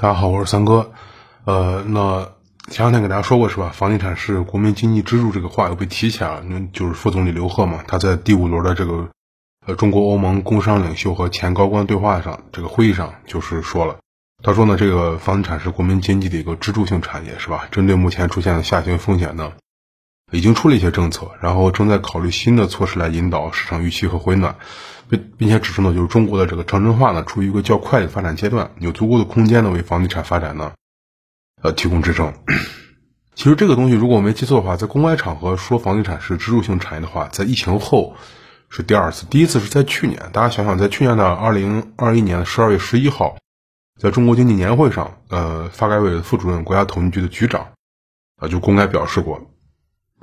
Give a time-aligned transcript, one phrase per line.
[0.00, 0.92] 大家好，我是三哥。
[1.44, 2.30] 呃，那
[2.70, 3.70] 前两天给大家说过是吧？
[3.70, 6.44] 房地产是国民经济支柱，这个话又被提起来了。
[6.44, 9.08] 那就是副总理刘鹤嘛，他在第五轮的这个
[9.66, 13.96] 呃中国欧盟工商领袖和前高官对话上，这个会议上就是说了，
[14.40, 17.66] 他说呢，这个房地产是国民经济的一个支柱性产业，是吧？
[17.72, 19.54] 针对目前出现的下行风险呢，
[20.30, 24.54] 已经出了一些政策，然后正在考虑新的措施来引导市场预期和回暖。
[25.08, 30.72] 并并且指出呢，就是中国的这个城镇化呢，处于一个较快的发展阶段，有足够的空间呢，为房地产发展呢，
[31.62, 32.32] 呃，提供支撑。
[33.34, 38.16] 其实这个东西，如果我没记错的话，在公开场合说房地产是支柱性产业的话，在疫情后
[38.68, 40.30] 是第二次，第一次是在去年。
[40.32, 43.36] 大家想想，在去年的二零二一年的十二月十一号，
[44.00, 47.68] 在中国经济年会上，呃，发改委副主任、国家统计局的局长
[48.36, 49.40] 啊，就公开表示过。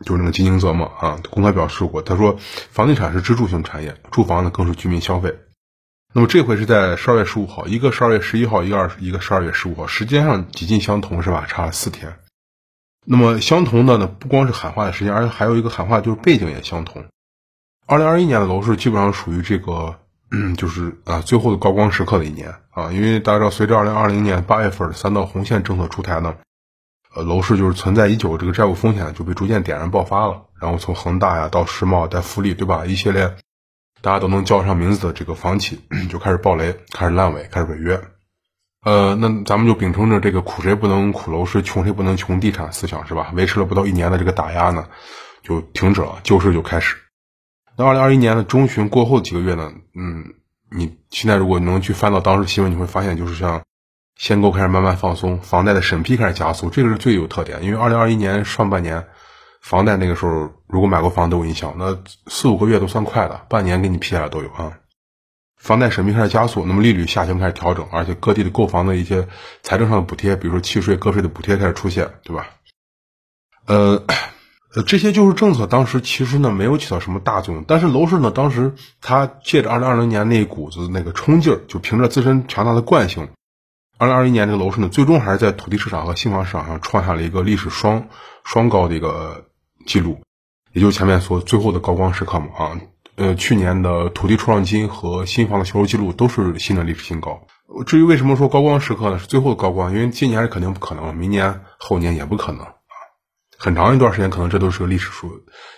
[0.03, 2.35] 就是那个金宁泽嘛，啊，公开表示过，他说，
[2.69, 5.33] 房地产是支柱性产业，住房呢更是居民消费。
[6.13, 11.45] 那么这回是在十二月十五号，一个十二月十一号，一个二一个十二月十五号，时间上几近相同，是吧？
[11.47, 12.17] 差了四天。
[13.05, 17.05] 那么相同的呢，不光是喊话的时间，而且还有一个喊话就是背景也相同。
[17.85, 19.99] 二零二一年的楼市基本上属于这个，
[20.31, 26.35] 嗯，就是啊最后的高光时刻的一年啊，因为大家知道，随着二零二零年八月份三道红线政策出台呢。
[27.15, 32.85] 呃，楼市就是存在已久这个债务风险就被逐渐点燃爆发了，然后从恒大呀到世茂、带富力，对吧？
[32.85, 33.33] 一系列
[34.01, 38.01] 大家都能叫上名字的这个房企就开始爆雷，开始烂尾，开始违约。
[38.83, 43.31] 呃，那咱们就秉承着这个苦谁不能苦楼市，穷谁不能穷地产思想，是吧？
[43.33, 44.89] 维持了不到一年的这个打压呢，
[45.41, 46.97] 就停止了，救市就开始。
[47.77, 50.33] 那二零二一年的中旬过后几个月呢，嗯，
[50.69, 53.63] 你现在如果能去翻到当时新闻，你会发现就是像。
[54.17, 57.63] 限购开始慢慢放松，房贷的审批开始加速，这个是最有特点。
[57.63, 59.07] 因为二零二一年上半年，
[59.61, 64.77] 房贷那个时候，如果买过房都有印象，那四五个月都算快的，半年给你批下来都有啊。
[65.57, 69.27] 房贷审批开始加速，那么利率下行开始调整，而且各地的购房的一些
[69.63, 72.47] 财政上的补贴，比如说契税、个税的补贴开始出现，对吧？
[73.65, 74.03] 呃，
[74.75, 83.27] 呃，这些就是政策，当时其实呢没有起到什么大作用，但是楼市呢，当时它借着二零二零年那一股子那个冲劲儿，就凭着自身强大的惯性。
[83.97, 88.09] 二零二一年这个楼市呢，最终还是在土地市场和新房市场上创下了一个历史双
[88.43, 89.45] 双高的一个
[89.85, 90.21] 记录，
[90.73, 92.77] 也就是前面说最后的高光时刻嘛啊，
[93.15, 97.47] 呃，去年的土地出让金和新房的销售记录都是新的历史新高。
[97.85, 99.17] 至于为什么说高光时刻呢？
[99.17, 102.73] 是最后的高光，因为今年是肯定不可能，明年后年也不可能啊，
[103.57, 105.31] 很长一段时间可能这都是个历史数，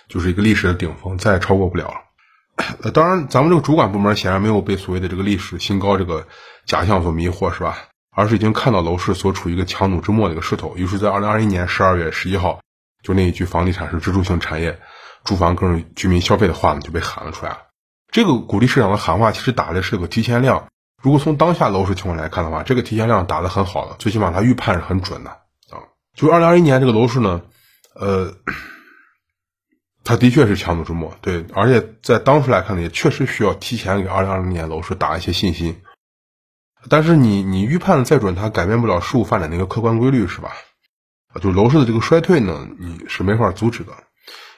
[0.08, 1.94] 就是一个历史的顶峰，再也超过不了。
[2.92, 6.26] 当然，咱们这个主管部门显然没有被所谓的这个历史新高这个
[6.66, 7.78] 假象所迷惑，是吧？
[8.18, 12.58] 而是已经看到楼市所处于一个强弩之末的一个势头，于是，在二零二一年十二月十一号，
[13.00, 14.76] 就那一句“房地产是支柱性产业，
[15.22, 17.56] 住房更是居民消费”的话呢，就被喊了出来。
[18.10, 20.66] 这个鼓励市场的喊话，其实打的是个提前量。
[21.00, 25.78] 如果从当下楼市情况来看的话，这个提前量打的很好的，最起码它预判是很准的啊。
[26.16, 27.42] 就二零二一年这个楼市呢，
[27.94, 28.34] 呃，
[30.02, 35.80] 它的确是强弩之末，对，而且在当时来看呢，也确实需要提前给二零二零年楼市打一些信心。
[36.88, 40.52] 但是你你预判的再准，它改变不了事物发展的一个客观规律，是吧？
[41.40, 43.92] 就楼市的这个衰退呢，你是没法阻止的。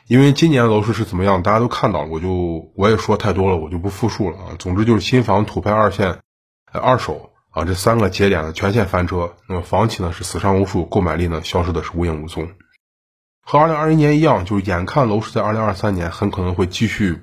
[0.07, 4.45] 因为今年楼市是怎么样，大家都看到了，我就我也说太多了，我就不复述了啊。
[4.59, 6.19] 总之就是新房、土拍、二线、
[6.73, 9.35] 二手啊这三个节点的全线翻车。
[9.49, 12.49] 那么房企呢是死伤无数，购买力呢消失的是无影无踪。
[13.43, 17.23] 和二零二一年一样，就是眼看楼市在二零二三年很可能会继续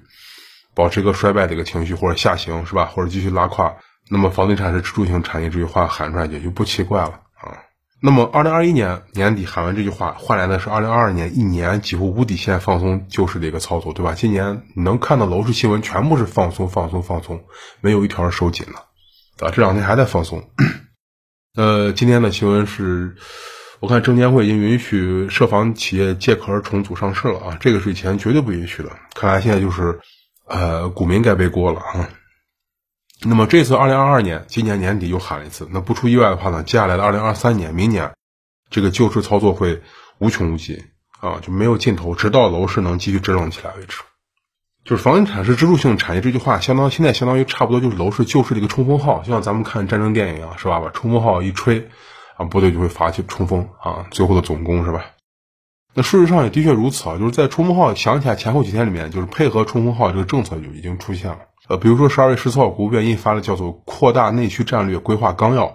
[0.74, 2.86] 保持一个衰败的一个情绪，或者下行，是吧？
[2.86, 3.78] 或者继续拉胯。
[4.10, 7.64] 那么房地产是支柱性产业这句话喊出来也就不奇怪了啊。
[8.00, 14.14] 那么二零二一年年底喊完这句话，换来的是二零二二年一年几乎无底线放松救市的一个操作，对吧？
[14.14, 17.44] 今年能看到楼市新闻全部是放松、放松、放松，
[17.82, 19.52] 没有一条是收紧的啊。
[19.52, 20.48] 这两天还在放松。
[21.58, 23.16] 呃，今天的新闻是，
[23.80, 28.92] 我看证监会已经允许涉房企业借壳重组上市了啊，这个是以前绝对不允许的。
[29.16, 30.00] 看来现在就是
[30.48, 32.10] 呃，股民该背锅了啊。
[33.24, 35.68] 那么这次二零二二年，今年年底又喊了一次。
[35.72, 38.14] 那不出意外的话呢，接下来的二零二三年，明年，
[38.70, 39.82] 这个救市操作会
[40.20, 40.84] 无穷无尽
[41.20, 43.98] 啊，就没有尽头，直到楼市能继续支棱起来为止。
[44.86, 50.80] 就是房地产是支柱性产业这句话，相当现在相当于差不多就是楼市救市的一个冲锋号，就像咱们看战争电影一样，是吧？
[50.80, 51.90] 把冲锋号一吹，
[52.38, 55.04] 啊，部队就会发起冲锋啊，最后的总攻，是吧？
[55.96, 61.40] 那事实上也的确如此啊，就是在冲锋号响起来前后几天里面，就是配合冲锋号这个政策就已经出现了。
[61.68, 65.66] 呃，比如说十二月十四号，国务院印发了叫做《扩大内需战略规划纲要》，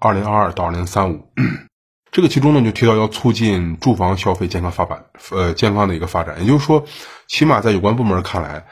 [0.00, 1.30] 二零二二到二零三五，
[2.10, 6.40] 这个其中呢就提到要促进住房消费健康发展，呃，健康的一个发展。
[6.40, 6.84] 也就是说，
[7.28, 8.64] 起码在有关部门看来，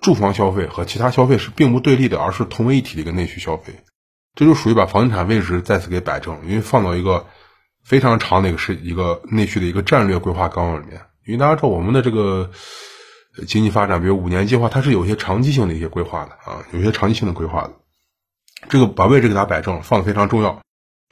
[0.00, 3.74] 住房消费和其他消费是并不对立的，而是同为一体的一个内需消费。
[4.34, 7.26] 这就属于把房地产位置再次给摆正，因为放到一个
[7.84, 11.00] 非常长的一个是一个内需的一个战略规划纲要里面。
[11.26, 12.50] 因为大家知道我们的这个
[13.46, 17.72] 经济发展，比如五年计划，它是有一些长期性的一些规划的啊，有些长期性的规划的。
[18.68, 20.60] 这个把位置给它摆正，放的非常重要，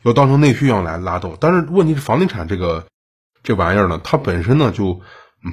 [0.03, 1.37] 要当成内需一样来拉动。
[1.41, 2.87] 但是问题是，房地产这个
[3.43, 5.01] 这玩意儿呢，它本身呢就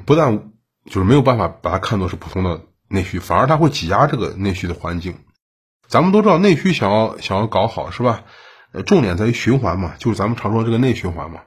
[0.06, 0.50] 不但
[0.86, 5.16] 就是没有办法把它看作是普通的内需，反而它会挤压这个内需的环境。
[5.88, 8.24] 咱们都知道，内需想要想要搞好是吧？
[8.72, 11.40] 呃，重点在于循环嘛，就是咱们常说这个内循环嘛，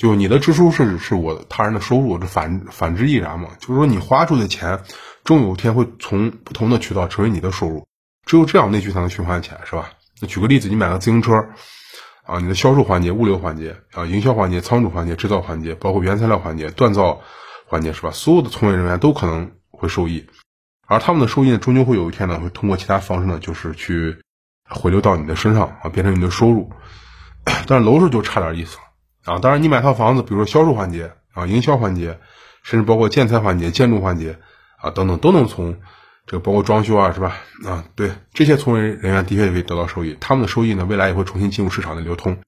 [0.00, 3.50] 就你的支出是是我他人的收入，这反反之亦然嘛。
[3.58, 4.80] 就是说，你花出的钱，
[5.24, 7.86] 终有一天会从不同的渠道成为你的收入，
[8.24, 9.90] 只有这样内需才能循环起来，是吧？
[10.22, 11.34] 那举个例子，你买个自行车，
[12.24, 17.20] 啊，你的销售环节、物流环节啊、营销环节、仓储环节、制造环节，包括原材料环节、锻造
[17.66, 18.10] 环节，是吧？
[18.10, 20.26] 所有的从业人员都可能会受益。
[20.86, 24.16] 而他们的收益呢，终究会有一天呢，会通过其他方式呢，就是去
[24.66, 26.72] 回流到你的身上啊，变成你的收入。
[27.66, 28.82] 但是楼市就差点意思了
[29.30, 29.38] 啊！
[29.38, 32.18] 当然，你买套房子，比如说销售环节啊、营销环节，
[32.62, 34.38] 甚至包括建材环节、建筑环节
[34.80, 35.80] 啊等等，都能从
[36.26, 37.36] 这个包括装修啊，是吧？
[37.64, 40.16] 啊，对这些从业人员的确可以得到收益。
[40.20, 42.38] 他们的收益呢，未来也会重新进入市场的流通。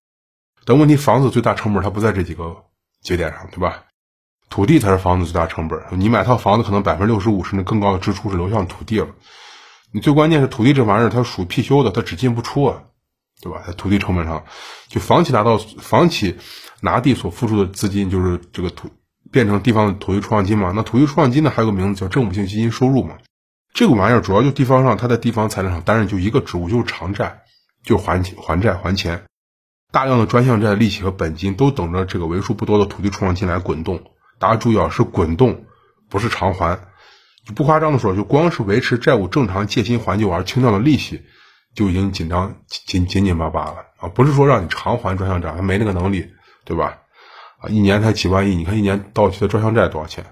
[0.65, 2.65] 但问题，房子最大成本它不在这几个
[3.01, 3.85] 节点上，对吧？
[4.49, 5.81] 土地才是房子最大成本。
[5.93, 9.09] 你买套房子，可能百分之六十五甚至更高的支出是流向土地了。
[9.93, 12.83] 你最关键是土地这玩意儿，它属貔貅的，它只进不出啊，
[13.43, 13.65] 对吧？
[13.67, 14.45] 在土地成本上，
[14.87, 16.39] 就房企拿到房企
[16.81, 18.89] 拿地所付出的资金，就是这个土
[19.33, 20.73] 变成地方的土地出让金嘛。
[20.77, 23.19] 那土地出让金呢，还有个名字叫政府性基金收入嘛。
[23.75, 27.43] 这个玩意儿主要就地方上，它在地方财政上担任就一个职务，就是偿债，
[27.83, 29.25] 就还还债还钱。
[29.91, 34.05] 大量的专项债利息和本金都等着这个为数不多的土地出让金来滚动。
[34.39, 35.65] 大家注意啊，是滚动，
[36.09, 36.79] 不是偿还。
[37.57, 41.23] 不夸张的说，就光是维持债务正常借新还旧而清掉的利息，
[41.75, 44.09] 就已经紧张紧紧紧巴巴了啊！
[44.09, 46.29] 不是说让你偿还专项债，他没那个能力，
[46.65, 46.99] 对吧？
[47.61, 50.25] 啊，一年才几万亿，你看一年到期的专项债多少钱？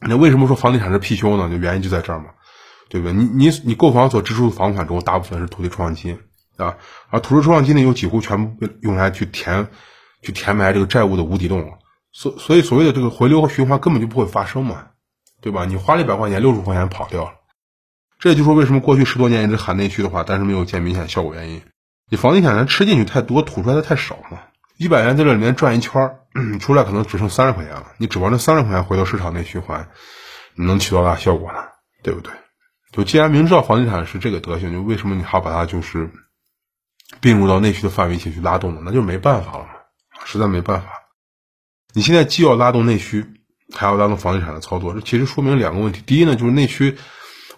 [0.00, 1.48] 那为什么说房地产是貔貅呢？
[1.48, 2.26] 就原因就在这儿嘛，
[2.88, 3.12] 对不对？
[3.12, 6.18] 你你你购房所支出的房款中，大部分是土地出让金
[6.56, 6.76] 啊，
[7.10, 9.68] 而土地出让金呢，又几乎全部用来去填
[10.22, 11.78] 去填埋这个债务的无底洞了。
[12.12, 14.86] 所所以所谓的这个回流和循环根本就不会发生嘛，
[15.40, 15.64] 对吧？
[15.64, 17.32] 你花了一百块钱，六十块钱跑掉了，
[18.22, 21.60] 这也就是说为什么过去十多年一直喊内需的话，但是没有见明显效果原因。
[22.08, 24.38] 你房地产人吃进去太多，吐出来的太少嘛。
[24.76, 26.08] 一百元在这里面转一圈，
[26.60, 27.84] 出来可能只剩三十块钱了。
[27.98, 29.88] 你指望这三十块钱回到市场内循环，
[30.54, 31.58] 你能起多大效果呢？
[32.04, 32.32] 对不对？
[32.92, 36.08] 就既然明知道房地产是这个德行，就为什么你还把它就是
[37.20, 38.82] 并入到内需的范围一起去拉动呢？
[38.84, 39.70] 那就没办法了嘛，
[40.24, 40.86] 实在没办法。
[41.92, 43.26] 你现在既要拉动内需，
[43.74, 46.02] 还要拉动房地产的操作，这其实说明两个问题。
[46.06, 46.96] 第一呢，就是内需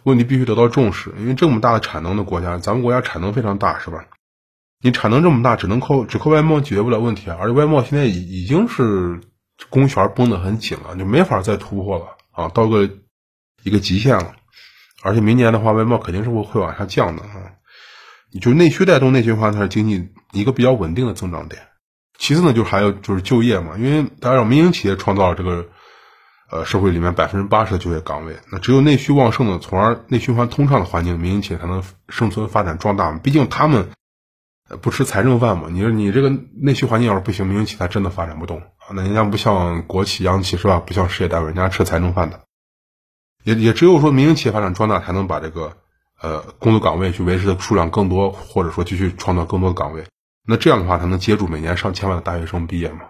[0.05, 4.05] 问题必须得到重视，因为这么大的产能的国家，咱们国家产能非常大，是吧？
[4.83, 7.39] 你产能这么大，只能靠只靠外贸解决不了问题啊！
[7.41, 9.21] 而且外贸现在已已经是
[9.71, 12.89] 供弦绷得很紧了，就没法再突破了啊，到个
[13.63, 14.33] 一个极限了。
[15.03, 17.53] 而且明年的话，外贸肯定是会会往下降的啊。
[18.31, 21.63] 你就内需带动内循环，才是经济一个比较稳定的增长点。
[22.19, 25.67] 其次呢，就是还有就是就业嘛，因为大家知道民营企业创造了这个，
[26.55, 33.19] 呃，社会里面百分之八十的就业岗位，那只有内需旺盛的，从而内循环通畅的环境，民营企业才能生存发展壮大嘛。
[33.21, 33.89] 毕竟他们
[34.81, 35.67] 不吃财政饭嘛。
[35.69, 38.95] 你说你这个内需环境要是不行，民营企业它真的发展不动啊。
[38.95, 40.79] 那人家不像国企、央企是吧？
[40.79, 42.43] 不像事业单位，人家吃财政饭的。
[43.43, 45.77] 也也只有说民营企业发展壮大，才能把这个
[46.21, 50.05] 呃工作岗位去维持的数量更多，或者说继续创造更多的岗位。
[50.47, 53.01] 那这样的话，才能接住每年上千万的大学生毕业嘛，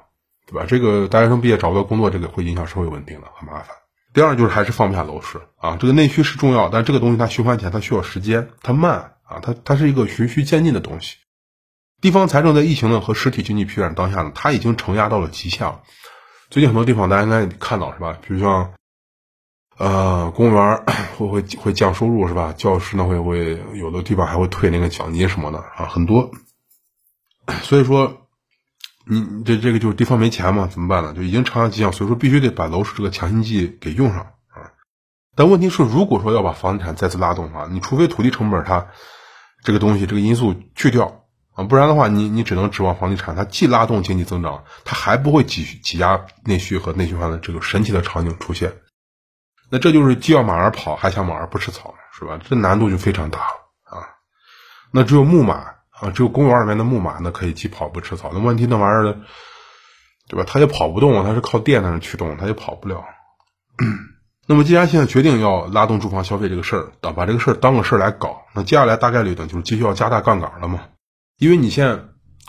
[0.47, 0.67] 对吧？
[0.69, 3.69] 这个大学生毕业找不到工作，这个会影响社会稳定的，很麻烦。
[4.13, 11.17] 第二就是还是放不下楼市啊，这个内需是重要，但这个东西它循环起来它需要时间，它慢啊，它它是一个循序渐进的东西。
[12.01, 15.83] 地方财政在疫情呢和实体经济疲软当下呢，它已经承压到了极限了。
[16.51, 18.19] 最近很多地方大家应该看到是吧？
[18.21, 18.75] 比如像
[19.79, 20.85] 呃公务员
[21.19, 22.55] 会会会降收入是吧？
[22.57, 26.31] 教师呢会会有的地方还会退那个奖金什么的啊，很多。
[27.63, 28.24] 所以说，
[29.07, 31.13] 你这这个就是地方没钱嘛，怎么办呢？
[31.13, 34.73] 就已经长压迹象，所以说必须得把楼市这个强心剂给用上啊。
[35.37, 38.87] 但问题是，如果说要把房地产再次拉动的话，你除非土地成本它
[39.63, 48.73] 这个东西这个因素去掉啊，不然的话，你你只能指望房地产它既拉动经济增长，它还不会挤挤压内需和内循环的这个神奇的场景出现。
[49.71, 52.41] 那这就是既要马儿跑，还想马儿不吃草，是吧？
[52.49, 54.09] 这难度就非常大了啊。
[54.91, 55.74] 那只有木马。
[56.01, 58.31] 啊，只有公园里面的木马呢可以既跑步吃草。
[58.33, 59.17] 那问题那玩意儿，
[60.29, 60.45] 对吧？
[60.47, 63.05] 它也跑不动，它是靠电在那驱动，它也跑不了。
[64.47, 70.81] 那么，既然现在决定要拉动住房消费这个事儿，当把这个事儿当个事儿来搞，那接下来大概率呢就是继续要加大杠杆了嘛。
[71.39, 71.99] 因为你现在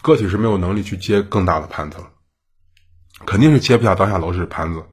[0.02, 2.08] 个体是没有能力去接更大的盘子了，
[3.26, 4.84] 肯定是接不下当下楼市的盘子。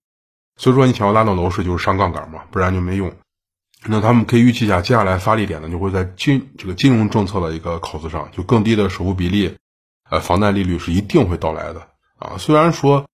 [0.57, 3.13] 所以说，你想要拉动楼市，就是上杠杆嘛，不然就没用。
[3.85, 9.57] 那他们可以预期一下，接下来发力点呢，就会在金这个金融政策的一个口子上，就更低的首付比例，
[10.09, 12.37] 呃，房贷利率是一定会到来的啊。
[12.39, 13.07] 虽然说，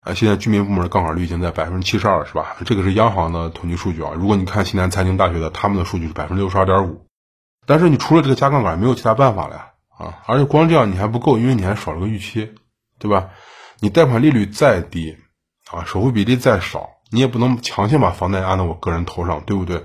[0.00, 2.56] 啊，现在居民部门的杠杆率已经在百分之七十二，是吧？
[2.64, 4.10] 这个是央行的统计数据啊。
[4.16, 7.06] 如果你看西南财经大学的，他们的数据是百分之六十二点五。
[7.64, 10.22] 但是你除了这个加杠杆，没有其他办法了呀啊！
[10.26, 12.52] 而且光这样你还不够，因为你还少了个预期，
[12.98, 13.30] 对吧？
[13.80, 15.16] 你贷款利率再低
[15.70, 19.84] 啊，首付比例再少，你也不能强行把房贷安到我个人头上，对不对？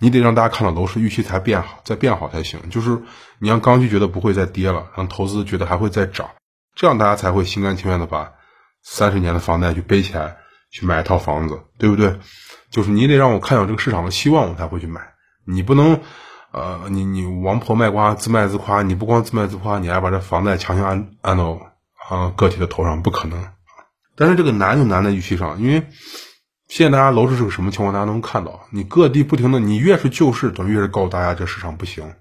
[0.00, 2.70] 你得让大家看到楼市预期才变好，再变好才行。
[2.70, 3.02] 就是
[3.38, 6.30] 你让刚需觉得不会再跌了，让投资觉得还会再涨，
[6.74, 8.32] 这样大家才会心甘情愿的把
[8.82, 10.38] 三十年的房贷去背起来，
[10.72, 12.18] 去买一套房子，对不对？
[12.70, 15.02] 就是你得让我看到这个市场的希望，我才会去买。
[15.44, 16.00] 你不能，
[16.52, 18.82] 呃，你你王婆卖瓜，自卖自夸。
[18.82, 21.58] 你不光自卖自夸，你还把这房贷强行按按到
[22.08, 23.52] 啊个体的头上，不可能。
[24.16, 25.86] 但是这个难就难在预期上，因为。
[26.70, 27.92] 现在大家楼市是个什么情况？
[27.92, 32.14] 大家能看到，你各地不停的，你越是救市，等于越是告诉大家这市场不行，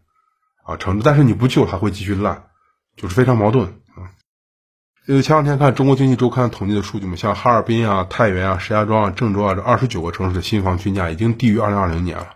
[0.66, 2.46] 啊，成，但是你不救，它会继续烂，
[2.98, 4.10] 就是非常矛盾啊。
[5.06, 12.30] 因为，前两天看中国经济周刊统计的数据嘛，像哈尔滨啊、太原啊、石家庄啊、郑州啊这二十九个城市的新房均价已经低于二零二零年了，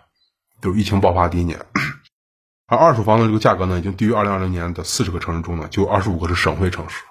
[0.62, 1.58] 就是疫情爆发第一年，
[2.68, 7.02] 而二手房的这个价格呢，已经低于二零二零年的四十个城市中呢，就二十五个是省会城市，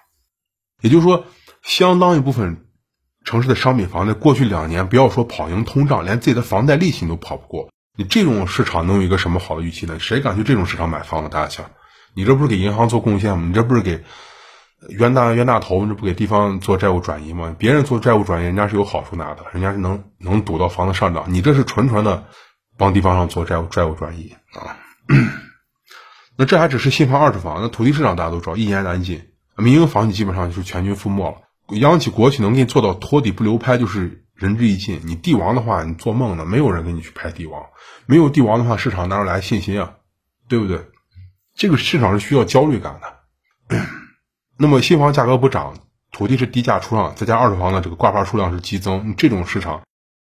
[0.80, 1.26] 也就是说，
[1.62, 2.63] 相当一部分。
[3.24, 7.70] 城市的商品房在过去两年，不要说跑赢通胀，连自己的房贷利息都跑不过。
[7.98, 10.00] 你这种市场能有一个什么好的预期呢？
[10.00, 11.30] 谁敢去这种市场买房子？
[11.30, 11.72] 大家想，
[12.16, 13.46] 你这不是给银行做贡献吗？
[13.48, 14.04] 你这不是给
[14.90, 17.56] 冤大冤大头，这不给地方做债务转移吗？
[17.58, 21.26] 别人做债务转移，人家是有好处拿的，人家是能能赌到房子上涨。
[21.28, 22.26] 你这是纯纯的
[22.78, 24.76] 帮地方上做债务债务转移啊！
[26.36, 29.22] 那这还只是新房、二手房，那土地市场大家都知道，一言难尽，
[29.56, 31.43] 民营房企基本上就是全军覆没了。
[31.70, 35.02] 央企国企能给你做到托底不留拍，就是仁至义尽。
[35.06, 37.64] 你帝王的话，你做梦呢，没有人给你去拍帝王。
[38.06, 39.96] 没有帝王的话，市场哪有来信心啊？
[40.50, 40.86] 对不对？
[41.56, 43.86] 这个市场是需要焦虑感的。
[44.60, 45.76] 那么新房价格不涨，
[46.12, 49.84] 土地是低价出让，再加二手房的这个挂牌数量是激增，这种市场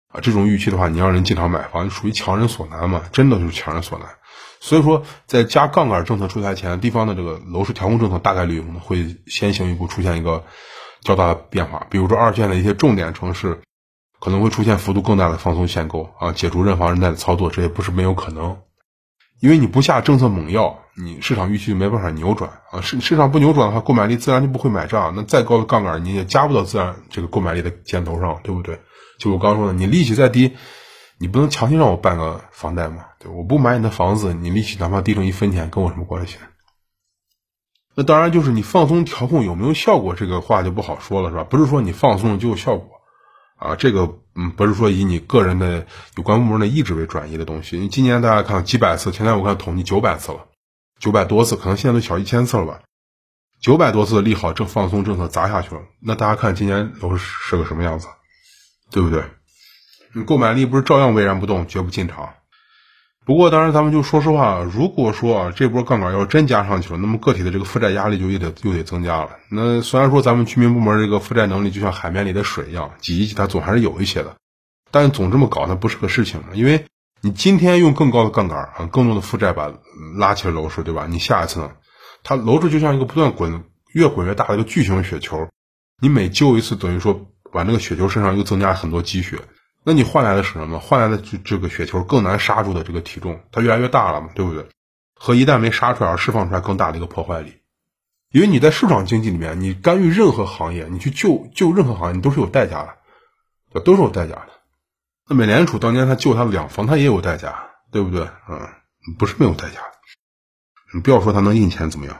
[0.09, 3.03] 啊，这种预期的话，你让人进场买房，属于强人所难嘛？
[3.13, 4.09] 真的就是强人所难。
[4.59, 10.43] 所以说，在加杠杆政策出台前，地方的这个楼市调控政策大概率会先行一步出现一个。
[11.01, 13.61] 较大的变化，比如说二线的一些重点城市，
[14.19, 18.57] 可能会出现幅度更大的放松限购啊，解除认房认贷的操作，这也不是没有可能。
[19.39, 22.81] 因为你不下政策猛药，你市场预期没办法扭转啊。
[22.81, 25.13] 市市场不扭转的话，购买力自然就不会买账。
[25.15, 28.81] 那再高的杠杆，你也加不到自然这个购买力的箭头上，对不对？
[29.17, 30.57] 就我刚说的，你利息再低，
[31.17, 33.05] 你不能强行让我办个房贷嘛？
[33.17, 36.37] 对，我不买你的房子，你利息哪怕低成一分钱，跟我什么关系？
[37.99, 41.43] 那当然，就是你放松调控有没有效果，这个话就不好说了，是吧？
[41.43, 43.01] 不是说你放松了就有效果，
[43.57, 47.77] 啊，这个嗯，不是说以你个人的有关部门的意志为转移的东西。
[47.77, 50.45] 你今年大家看几百次，前天我看统计九百次了，
[50.97, 52.79] 九百多次，可能现在都小一千次了吧？
[53.59, 58.07] 九百多次的利好正放松政策砸下去了，那大家看今年楼市是个什么样子，
[58.91, 59.25] 对不对？
[60.15, 62.29] 你购买力不是照样巍然不动，绝不进场。
[63.29, 69.29] 不过，当然，咱们就说实话，如果说啊，这波杠杆要真加上去了，那么个体的这个负债压力就又得又得增加了。
[69.51, 74.35] 那虽然说咱们居民部门这个负债能力就像海绵里的水一样，挤一挤它总还是有一些的，
[74.89, 76.41] 但总这么搞，那不是个事情。
[76.53, 76.85] 因为
[77.21, 79.71] 你今天用更高的杠杆啊，更多的负债把
[80.17, 81.05] 拉起了楼市，对吧？
[81.07, 81.73] 你下一次呢，
[82.23, 85.47] 它楼市就像一个不断滚、越滚越大的一个巨型雪球，
[86.01, 89.37] 你每救一次，等于说把那个雪球身上又增加很多积雪。
[89.89, 90.77] 那你换来的是什么？
[90.77, 94.63] 换来的这这个雪球更难刹住的这个体重，它越来越大了嘛，对不对？
[95.15, 97.55] 和一旦没刹出来而释放出来更大的一个破坏力，
[98.31, 102.83] 因为你在市场经济里面，你干预任何行业，你去救救任何行业，你都是有代价
[103.73, 104.49] 的，都是有代价的。
[105.27, 108.29] 那美联储当年他救他两房，他也有代价，对不对？
[108.47, 108.59] 嗯，
[109.17, 109.93] 不是没有代价的。
[110.93, 112.15] 你不要说他能印钱怎么样？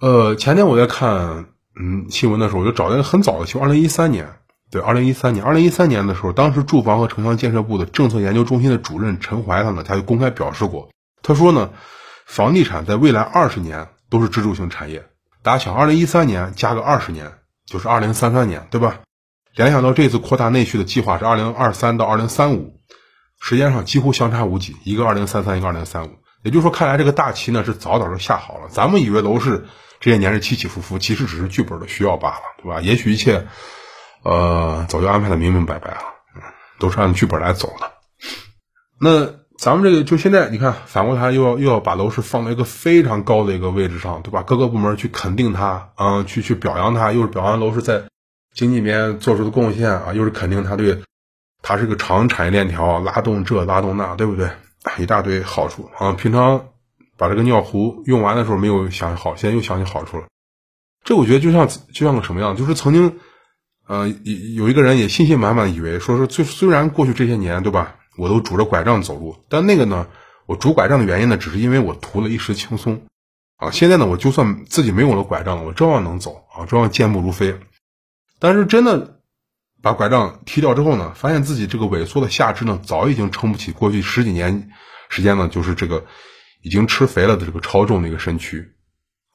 [0.00, 4.39] 呃，前天我在看嗯新闻的时候，我就找了一个很早的，就二零一三年。
[4.70, 10.90] 对，二零一三年，二零一三年的时候，当时住房和城乡建设部的政策研究中心的主任陈怀他呢，他就公开表示过，
[11.22, 11.70] 他说呢，
[12.24, 15.04] 房地产在未来二十年都是支柱性产业。
[15.42, 17.32] 大家想，二零一三年加个二十年，
[17.66, 19.00] 就是二零三三年，对吧？
[19.56, 22.78] 联想到这次扩大内需的计划是二零二三到二零三五，
[23.40, 26.10] 时间上几乎相差无几，一个二零三三，一个二零三五。
[26.44, 28.68] 也就是说，看来这个大棋呢是早早就下好了。
[28.70, 29.66] 咱们以为楼市
[29.98, 32.80] 这些年是起起伏伏，其实只是剧本的需要罢了，对吧？
[32.80, 33.48] 也许一切。
[34.22, 36.00] 呃，早就安排的明明白白了，
[36.78, 37.92] 都是按剧本来走的。
[39.00, 39.26] 那
[39.58, 44.42] 咱们这个就现在，你看反过来又要又要把楼市放到一个非常高的一个位置上，对吧？
[44.42, 48.04] 各个部门去肯定它，嗯，去去表扬它，又是表扬楼市在
[48.54, 51.02] 经济里面做出的贡献啊，又是肯定它对
[51.62, 54.50] 它是个长产业链条，拉动这拉动那，对不对？
[54.98, 56.12] 一大堆好处啊！
[56.12, 56.68] 平常
[57.18, 60.24] 把这个尿壶用完的时候没有想好，现在又想起好处了。
[61.04, 62.56] 这我觉得就像就像个什么样？
[62.56, 63.18] 就是曾经，
[63.90, 67.96] 呃，有有一个人也信心满满以为说说，虽虽然过去这些年，对吧？
[68.16, 70.06] 我都拄着拐杖走路，但那个呢，
[70.46, 73.02] 我拄拐杖的原因呢，只是因为我图了一时轻松
[73.56, 73.72] 啊。
[73.72, 77.58] 现在呢，我就算自己没有了拐杖了，我照样能走啊，照样健步如飞。
[78.38, 79.18] 但是真的
[79.82, 84.70] 把拐杖踢掉之后呢，发现自己这个萎缩的下肢呢，早已经撑不起过去十几年
[85.08, 86.06] 时间呢，就是这个
[86.62, 88.70] 已经吃肥了的这个超重的一个身躯，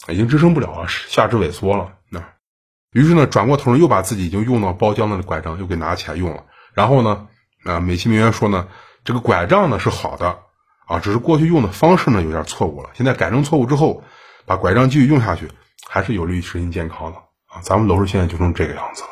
[0.08, 1.96] 已经支撑不了了，下肢萎缩了。
[2.08, 2.24] 那
[2.96, 7.28] 于是呢，转过头又把自己已经用到包浆的拐杖又给拿起来用了，然后呢。
[7.66, 8.68] 啊，美其名曰说呢，
[9.04, 10.38] 这个拐杖呢是好的
[10.86, 12.92] 啊，只是过去用的方式呢有点错误了。
[12.94, 14.04] 现在改正错误之后，
[14.46, 15.50] 把拐杖继续用下去，
[15.90, 17.60] 还是有利于身心健康的啊。
[17.64, 19.10] 咱们楼市现在就成这个样子了。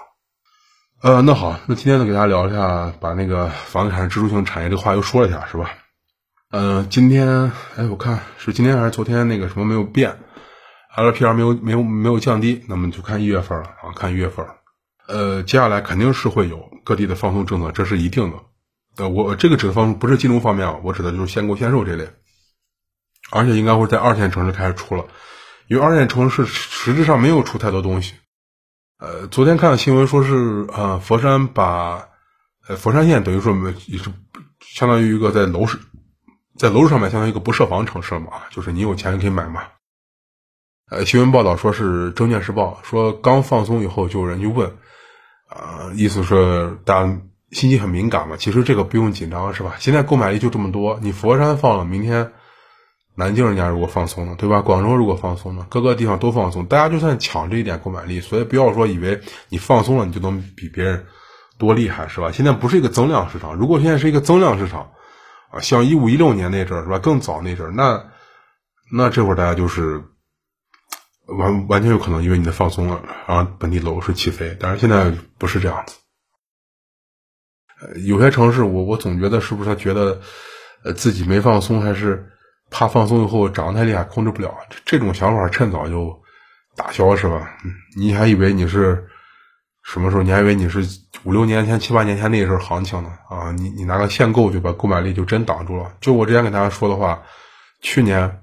[1.01, 5.71] 呃，那好，那今天呢给大家聊一下，把那个房地产支柱性产业这个话又说了一下，是吧？
[6.51, 10.15] 呃，今天哎，我看是今天还是昨天那个什么没有变
[10.95, 14.45] ，LPR 没有没有没有降低，那么就看一月份了啊，看一月份。
[15.07, 18.37] 呃，接下来肯定是会有各地的放松政策，这是一定的。
[18.97, 22.09] 呃，我这个指的方不是金融方面啊，我指的就是限购限售这类，
[23.31, 25.05] 而且应该会在二线城市开始出了，
[25.67, 28.13] 因为二线城市实质上没有出太多东西。
[28.99, 32.07] 呃，昨天看到新闻说是，呃，佛山把，
[32.67, 33.53] 呃，佛山县等于说
[33.87, 34.09] 也是
[34.61, 35.77] 相当于一个在楼市，
[36.57, 39.63] 在楼市上面相当于一个不设防城市嘛，就是你有钱可以买嘛。
[40.93, 44.71] 呃，新闻报道说是《证券时报》说刚放松以后就有人就问。
[45.47, 47.19] 啊，意思是大家
[47.51, 48.35] 信息很敏感嘛？
[48.37, 49.75] 其实这个不用紧张，是吧？
[49.79, 52.31] 现在购买力就这么多，你佛山放了，明天
[53.15, 54.61] 南京人家如果放松了，对吧？
[54.61, 59.19] 广州如果放松了，各个地方都放松，大家就算抢这一点购买力，所以不要说以为
[59.49, 61.07] 你放松了，你就能比别人
[61.57, 62.31] 多厉害，是吧？
[62.31, 64.91] 现在不是一个增量市场，如果现在是一个增量市场
[65.49, 66.99] 啊，像一五一六年那阵儿，是吧？
[66.99, 68.05] 更早那阵儿，那
[68.91, 70.03] 那这会儿大家就是。
[71.27, 74.55] 完完全有可能因为你的放松了，然后本地楼市起飞。
[74.59, 75.95] 但是现在不是这样子。
[78.05, 80.21] 有些城市，我我总觉得是不是他觉得，
[80.83, 82.29] 呃，自己没放松，还是
[82.69, 84.53] 怕放松以后涨得太厉害控制不了？
[84.85, 86.21] 这种想法趁早就
[86.75, 87.57] 打消是吧？
[87.97, 89.05] 你还以为你是
[89.83, 90.23] 什么时候？
[90.23, 90.85] 你还以为你是
[91.23, 93.09] 五六年前、七八年前那时候行情呢？
[93.29, 95.93] 啊，你你拿个限购就把购买力就真挡住了。
[96.01, 97.23] 就我之前给大家说的话，
[97.81, 98.42] 去年。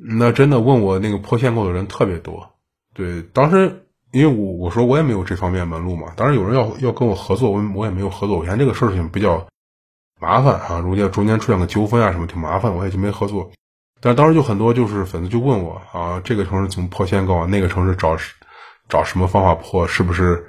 [0.00, 2.50] 那真的问我那个破限购的人特别多，
[2.94, 9.48] 对，当时因为我我说我也没有这方面门路嘛，当时有人要要跟我合作，我我也没有合作，我嫌这个事情比较
[10.20, 13.50] 麻烦啊，如果中间出现个纠纷啊什么挺麻烦，我也就没合作。
[14.00, 17.46] 但当时就很多就是粉丝就问我啊，这个城市怎么破限购啊？
[17.46, 18.16] 那个城市找
[18.88, 19.88] 找什么方法破？
[19.88, 20.46] 是不是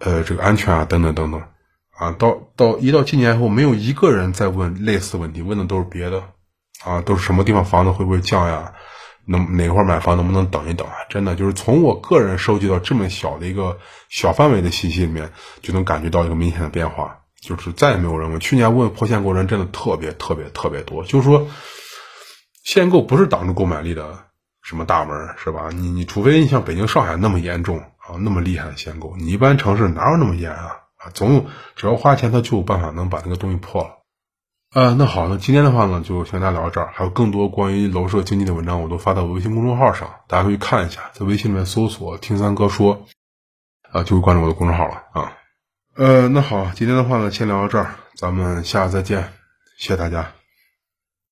[0.00, 0.84] 呃这个安全啊？
[0.84, 1.40] 等等等等
[1.96, 6.24] 啊，到到一到今年以后，没有一个人在问类似问题，问的都是别的。
[6.82, 8.72] 啊，都是什么地方房子会不会降呀？
[9.30, 10.94] 能哪块买房能不能等一等啊？
[11.08, 15.30] 真的就是从我个人收集到这么小的一个小范围的信息里面，
[15.62, 18.40] 就能感觉到一个明显的变化，就是再也没有人问。
[18.40, 21.46] 去年问破限购人真的特别特别特别多，就是说
[22.64, 24.18] 限购不是挡住购买力的
[24.62, 25.68] 什么大门，是吧？
[25.72, 30.76] 你你除非你像北京、上海那么严重啊，那么厉害的限购，你一般城市哪有那么严啊？
[30.96, 33.99] 啊，总有只要花钱，他就有办法能把那个东西破了。
[34.72, 36.92] 呃，那好，那今天的话呢，就先跟大家聊到这儿。
[36.94, 43.06] 还有更多关于楼市经济的文章，我都发到微信公众号上，大家可以看一下，在微信里面搜索“听三哥说”，
[43.90, 45.32] 啊，就会关注我的公众号了啊。
[45.96, 49.32] 呃，那好，今天的话呢，先聊到这儿，咱们下次再见，
[49.76, 50.30] 谢谢大家。